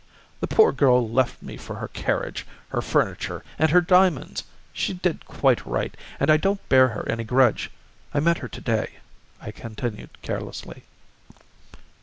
[0.39, 4.43] "The poor girl left me for her carriage, her furniture, and her diamonds;
[4.73, 7.69] she did quite right, and I don't bear her any grudge.
[8.11, 8.93] I met her to day,"
[9.39, 10.85] I continued carelessly.